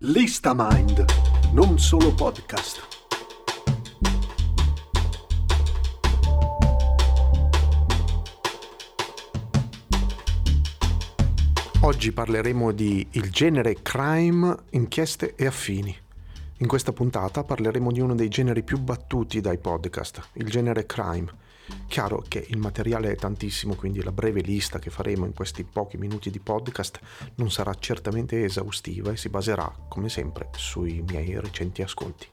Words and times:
Lista 0.00 0.52
Mind, 0.54 1.06
non 1.54 1.78
solo 1.78 2.12
podcast. 2.12 2.86
Oggi 11.80 12.12
parleremo 12.12 12.72
di 12.72 13.08
il 13.12 13.30
genere 13.30 13.80
crime, 13.80 14.54
inchieste 14.72 15.34
e 15.34 15.46
affini. 15.46 15.96
In 16.58 16.66
questa 16.66 16.92
puntata 16.92 17.42
parleremo 17.42 17.90
di 17.90 18.00
uno 18.00 18.14
dei 18.14 18.28
generi 18.28 18.62
più 18.62 18.78
battuti 18.78 19.40
dai 19.40 19.56
podcast, 19.56 20.28
il 20.34 20.50
genere 20.50 20.84
crime 20.84 21.44
Chiaro 21.88 22.22
che 22.26 22.44
il 22.48 22.58
materiale 22.58 23.10
è 23.12 23.16
tantissimo, 23.16 23.74
quindi 23.74 24.02
la 24.02 24.12
breve 24.12 24.40
lista 24.40 24.78
che 24.78 24.90
faremo 24.90 25.24
in 25.24 25.32
questi 25.32 25.64
pochi 25.64 25.96
minuti 25.96 26.30
di 26.30 26.40
podcast 26.40 27.00
non 27.36 27.50
sarà 27.50 27.74
certamente 27.74 28.44
esaustiva 28.44 29.12
e 29.12 29.16
si 29.16 29.28
baserà, 29.28 29.72
come 29.88 30.08
sempre, 30.08 30.50
sui 30.54 31.02
miei 31.06 31.40
recenti 31.40 31.82
ascolti. 31.82 32.26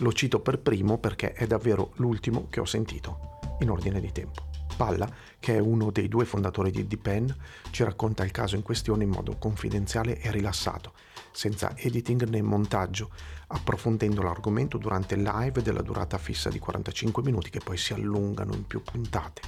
Lo 0.00 0.14
cito 0.14 0.40
per 0.40 0.58
primo 0.60 0.96
perché 0.96 1.34
è 1.34 1.46
davvero 1.46 1.92
l'ultimo 1.96 2.46
che 2.48 2.60
ho 2.60 2.64
sentito, 2.64 3.38
in 3.60 3.68
ordine 3.68 4.00
di 4.00 4.10
tempo. 4.12 4.48
Palla, 4.74 5.06
che 5.38 5.56
è 5.56 5.58
uno 5.58 5.90
dei 5.90 6.08
due 6.08 6.24
fondatori 6.24 6.70
di 6.70 6.86
Depen, 6.86 7.36
ci 7.70 7.84
racconta 7.84 8.24
il 8.24 8.30
caso 8.30 8.56
in 8.56 8.62
questione 8.62 9.04
in 9.04 9.10
modo 9.10 9.36
confidenziale 9.36 10.18
e 10.18 10.30
rilassato, 10.30 10.94
senza 11.32 11.76
editing 11.76 12.26
né 12.28 12.40
montaggio, 12.40 13.10
approfondendo 13.48 14.22
l'argomento 14.22 14.78
durante 14.78 15.16
live 15.16 15.60
della 15.60 15.82
durata 15.82 16.16
fissa 16.16 16.48
di 16.48 16.58
45 16.58 17.22
minuti 17.22 17.50
che 17.50 17.60
poi 17.62 17.76
si 17.76 17.92
allungano 17.92 18.54
in 18.54 18.66
più 18.66 18.82
puntate. 18.82 19.42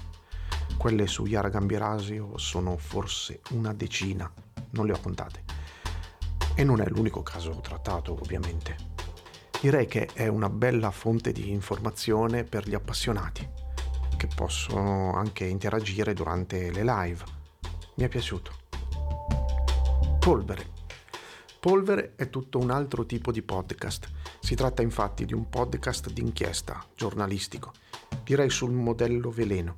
Quelle 0.76 1.06
su 1.06 1.24
Yara 1.24 1.48
Gambirasio 1.48 2.36
sono 2.36 2.76
forse 2.76 3.40
una 3.52 3.72
decina, 3.72 4.30
non 4.72 4.84
le 4.84 4.92
ho 4.92 5.00
contate. 5.00 5.44
E 6.54 6.62
non 6.62 6.82
è 6.82 6.88
l'unico 6.90 7.22
caso 7.22 7.58
trattato, 7.62 8.12
ovviamente. 8.12 8.91
Direi 9.62 9.86
che 9.86 10.08
è 10.12 10.26
una 10.26 10.50
bella 10.50 10.90
fonte 10.90 11.30
di 11.30 11.52
informazione 11.52 12.42
per 12.42 12.68
gli 12.68 12.74
appassionati 12.74 13.48
che 14.16 14.26
possono 14.34 15.12
anche 15.12 15.44
interagire 15.44 16.14
durante 16.14 16.72
le 16.72 16.82
live. 16.82 17.22
Mi 17.94 18.02
è 18.02 18.08
piaciuto. 18.08 18.50
Polvere. 20.18 20.66
Polvere 21.60 22.14
è 22.16 22.28
tutto 22.28 22.58
un 22.58 22.72
altro 22.72 23.06
tipo 23.06 23.30
di 23.30 23.40
podcast. 23.42 24.10
Si 24.40 24.56
tratta 24.56 24.82
infatti 24.82 25.24
di 25.24 25.32
un 25.32 25.48
podcast 25.48 26.10
d'inchiesta, 26.10 26.84
giornalistico, 26.96 27.70
direi 28.24 28.50
sul 28.50 28.72
modello 28.72 29.30
veleno. 29.30 29.76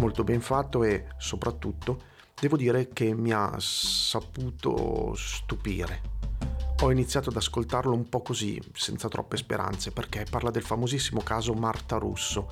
Molto 0.00 0.22
ben 0.22 0.42
fatto 0.42 0.84
e 0.84 1.06
soprattutto 1.16 2.02
devo 2.38 2.58
dire 2.58 2.90
che 2.90 3.14
mi 3.14 3.32
ha 3.32 3.54
saputo 3.56 5.14
stupire. 5.14 6.57
Ho 6.80 6.92
iniziato 6.92 7.30
ad 7.30 7.36
ascoltarlo 7.36 7.92
un 7.92 8.08
po' 8.08 8.22
così, 8.22 8.62
senza 8.72 9.08
troppe 9.08 9.36
speranze, 9.36 9.90
perché 9.90 10.24
parla 10.30 10.52
del 10.52 10.62
famosissimo 10.62 11.22
caso 11.22 11.52
Marta 11.52 11.96
Russo, 11.96 12.48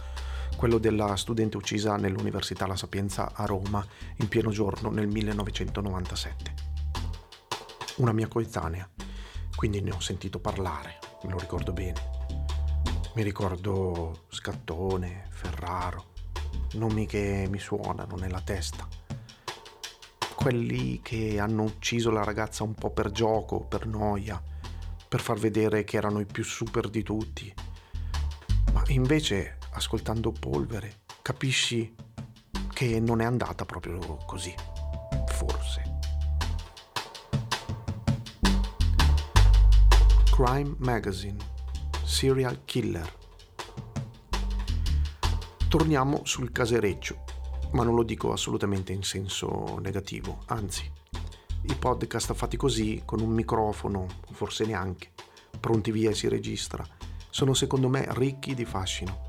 quello 0.57 0.79
della 0.79 1.15
studente 1.15 1.57
uccisa 1.57 1.95
nell'Università 1.97 2.67
La 2.67 2.75
Sapienza 2.75 3.31
a 3.33 3.45
Roma 3.45 3.87
in 4.17 4.27
pieno 4.27 4.51
giorno 4.51 4.91
nel 4.91 5.07
1997. 5.07 6.55
Una 7.99 8.13
mia 8.13 8.27
coetanea, 8.27 8.91
quindi 9.55 9.81
ne 9.81 9.93
ho 9.93 10.01
sentito 10.01 10.41
parlare, 10.41 10.99
me 11.23 11.31
lo 11.31 11.39
ricordo 11.39 11.73
bene. 11.73 12.11
Mi 13.15 13.23
ricordo 13.23 14.25
Scattone, 14.29 15.29
Ferraro, 15.31 16.07
nomi 16.73 17.07
che 17.07 17.47
mi 17.49 17.61
suonano 17.61 18.17
nella 18.17 18.41
testa. 18.41 19.06
Quelli 20.47 21.01
che 21.03 21.41
hanno 21.41 21.65
ucciso 21.65 22.13
la 22.13 22.23
ragazza 22.23 22.63
un 22.63 22.75
po' 22.75 22.93
per 22.93 23.11
gioco, 23.11 23.63
per 23.63 23.85
noia, 23.85 24.41
per 25.09 25.21
far 25.21 25.41
vedere 25.41 25.83
che 25.83 25.97
erano 25.97 26.21
i 26.21 26.25
più 26.25 26.45
super 26.45 26.89
di 26.89 27.03
tutti. 27.03 27.53
Ma 28.73 28.85
invece 28.87 29.59
ascoltando 29.73 30.31
Polvere, 30.31 31.01
capisci 31.21 31.93
che 32.73 33.01
non 33.01 33.21
è 33.21 33.25
andata 33.25 33.65
proprio 33.65 34.19
così. 34.25 34.55
Forse. 35.27 35.99
Crime 40.31 40.77
Magazine, 40.79 41.39
Serial 42.05 42.65
Killer. 42.65 43.13
Torniamo 45.69 46.21
sul 46.25 46.53
casereccio, 46.53 47.25
ma 47.73 47.85
non 47.85 47.95
lo 47.95 48.03
dico 48.03 48.33
assolutamente 48.33 48.93
in 48.93 49.03
senso 49.03 49.79
negativo, 49.81 50.39
anzi, 50.47 50.91
i 51.63 51.75
podcast 51.75 52.33
fatti 52.35 52.57
così, 52.57 53.03
con 53.05 53.21
un 53.21 53.31
microfono, 53.31 54.07
forse 54.33 54.65
neanche, 54.65 55.11
pronti 55.59 55.91
via 55.91 56.11
e 56.11 56.15
si 56.15 56.29
registra, 56.29 56.87
sono 57.31 57.55
secondo 57.55 57.89
me 57.89 58.07
ricchi 58.11 58.55
di 58.55 58.65
fascino 58.65 59.27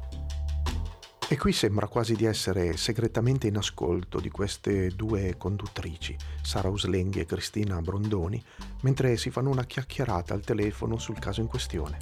e 1.29 1.37
qui 1.37 1.51
sembra 1.51 1.87
quasi 1.87 2.15
di 2.15 2.23
essere 2.23 2.77
segretamente 2.77 3.47
in 3.47 3.57
ascolto 3.57 4.21
di 4.21 4.29
queste 4.29 4.95
due 4.95 5.35
conduttrici, 5.37 6.15
Sara 6.41 6.69
Uslenghi 6.69 7.19
e 7.19 7.25
Cristina 7.25 7.81
Brondoni, 7.81 8.41
mentre 8.83 9.17
si 9.17 9.29
fanno 9.29 9.49
una 9.49 9.65
chiacchierata 9.65 10.33
al 10.33 10.39
telefono 10.45 10.97
sul 10.97 11.19
caso 11.19 11.41
in 11.41 11.47
questione. 11.47 11.97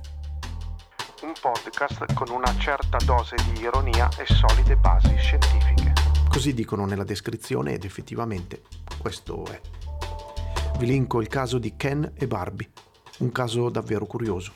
Un 1.23 1.33
podcast 1.41 2.13
con 2.13 2.29
una 2.29 2.55
certa 2.59 2.97
dose 3.03 3.35
di 3.51 3.61
ironia 3.61 4.09
e 4.15 4.31
solide 4.31 4.75
basi 4.75 5.15
scientifiche. 5.17 5.94
Così 6.35 6.53
dicono 6.53 6.85
nella 6.85 7.05
descrizione 7.05 7.71
ed 7.71 7.85
effettivamente 7.85 8.63
questo 8.97 9.45
è. 9.45 9.61
Vi 10.77 10.85
linko 10.85 11.21
il 11.21 11.29
caso 11.29 11.57
di 11.59 11.77
Ken 11.77 12.11
e 12.13 12.27
Barbie, 12.27 12.69
un 13.19 13.31
caso 13.31 13.69
davvero 13.69 14.05
curioso. 14.05 14.51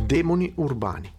Demoni 0.00 0.50
urbani 0.56 1.12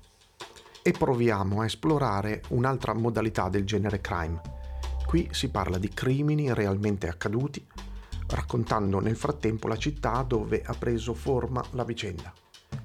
e 0.81 0.91
proviamo 0.91 1.61
a 1.61 1.65
esplorare 1.65 2.41
un'altra 2.47 2.95
modalità 2.95 3.47
del 3.47 3.63
genere 3.63 4.01
crime. 4.01 4.41
Qui 5.05 5.29
si 5.31 5.49
parla 5.49 5.77
di 5.77 5.89
crimini 5.89 6.51
realmente 6.51 7.07
accaduti, 7.07 7.63
raccontando 8.29 8.99
nel 8.99 9.17
frattempo 9.17 9.67
la 9.67 9.77
città 9.77 10.23
dove 10.23 10.63
ha 10.65 10.73
preso 10.73 11.13
forma 11.13 11.63
la 11.73 11.83
vicenda. 11.83 12.33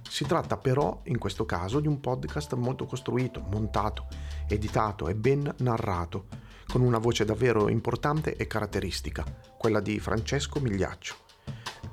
Si 0.06 0.26
tratta 0.26 0.58
però, 0.58 1.00
in 1.04 1.16
questo 1.16 1.46
caso, 1.46 1.80
di 1.80 1.88
un 1.88 1.98
podcast 1.98 2.52
molto 2.56 2.84
costruito, 2.84 3.40
montato, 3.40 4.06
editato 4.48 5.08
e 5.08 5.14
ben 5.14 5.52
narrato, 5.58 6.26
con 6.66 6.80
una 6.80 6.98
voce 6.98 7.24
davvero 7.24 7.68
importante 7.68 8.36
e 8.36 8.46
caratteristica, 8.46 9.24
quella 9.56 9.80
di 9.80 9.98
Francesco 10.00 10.60
Migliaccio. 10.60 11.14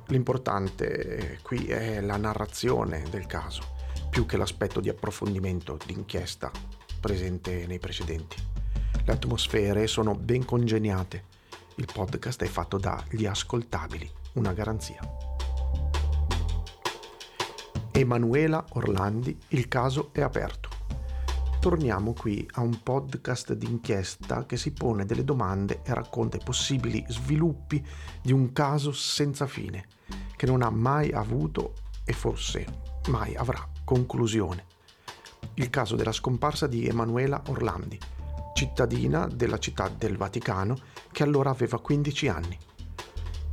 L'importante 0.07 1.39
qui 1.41 1.65
è 1.67 2.01
la 2.01 2.17
narrazione 2.17 3.03
del 3.09 3.25
caso, 3.27 3.75
più 4.09 4.25
che 4.25 4.37
l'aspetto 4.37 4.79
di 4.79 4.89
approfondimento 4.89 5.77
d'inchiesta 5.85 6.51
presente 6.99 7.65
nei 7.65 7.79
precedenti. 7.79 8.35
Le 9.03 9.11
atmosfere 9.13 9.87
sono 9.87 10.15
ben 10.15 10.45
congeniate. 10.45 11.25
Il 11.75 11.87
podcast 11.91 12.43
è 12.43 12.47
fatto 12.47 12.77
dagli 12.77 13.25
ascoltabili, 13.25 14.09
una 14.33 14.53
garanzia. 14.53 14.99
Emanuela 17.91 18.65
Orlandi, 18.73 19.37
il 19.49 19.67
caso 19.67 20.09
è 20.11 20.21
aperto. 20.21 20.70
Torniamo 21.61 22.13
qui 22.13 22.43
a 22.53 22.61
un 22.61 22.81
podcast 22.81 23.53
d'inchiesta 23.53 24.47
che 24.47 24.57
si 24.57 24.71
pone 24.71 25.05
delle 25.05 25.23
domande 25.23 25.81
e 25.83 25.93
racconta 25.93 26.37
i 26.37 26.41
possibili 26.43 27.05
sviluppi 27.07 27.85
di 28.19 28.31
un 28.31 28.51
caso 28.51 28.91
senza 28.91 29.45
fine, 29.45 29.85
che 30.35 30.47
non 30.47 30.63
ha 30.63 30.71
mai 30.71 31.11
avuto 31.11 31.75
e 32.03 32.13
forse 32.13 32.65
mai 33.09 33.35
avrà 33.35 33.63
conclusione. 33.83 34.65
Il 35.53 35.69
caso 35.69 35.95
della 35.95 36.11
scomparsa 36.11 36.65
di 36.65 36.87
Emanuela 36.87 37.39
Orlandi, 37.45 37.99
cittadina 38.55 39.27
della 39.27 39.59
città 39.59 39.87
del 39.87 40.17
Vaticano 40.17 40.75
che 41.11 41.21
allora 41.21 41.51
aveva 41.51 41.79
15 41.79 42.27
anni. 42.27 42.57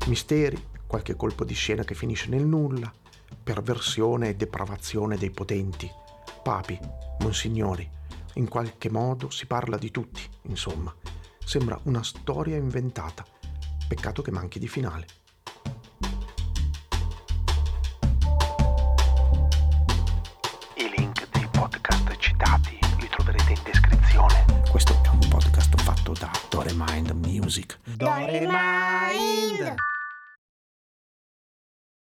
Misteri, 0.07 0.59
qualche 0.87 1.15
colpo 1.15 1.45
di 1.45 1.53
scena 1.53 1.85
che 1.85 1.95
finisce 1.95 2.31
nel 2.31 2.47
nulla, 2.47 2.91
perversione 3.45 4.31
e 4.31 4.35
depravazione 4.35 5.19
dei 5.19 5.31
potenti, 5.31 5.91
papi, 6.43 6.81
monsignori, 7.19 7.97
in 8.39 8.49
qualche 8.49 8.91
modo 8.91 9.31
si 9.31 9.47
parla 9.47 9.77
di 9.77 9.91
tutti, 9.91 10.23
insomma. 10.43 10.95
Sembra 11.45 11.79
una 11.85 12.03
storia 12.03 12.57
inventata. 12.57 13.25
Peccato 13.87 14.23
che 14.23 14.31
manchi 14.31 14.59
di 14.59 14.69
finale. 14.69 15.07
I 20.77 20.93
link 20.97 21.29
dei 21.31 21.49
podcast 21.51 22.17
citati 22.17 22.79
li 22.99 23.09
troverete 23.09 23.53
in 23.53 23.61
descrizione. 23.65 24.45
Questo 24.71 24.93
è 24.93 25.09
un 25.09 25.29
podcast 25.29 25.81
fatto 25.83 26.13
da 26.13 26.31
Doremind 26.49 27.11
Music. 27.11 27.79
Doremind! 27.97 29.75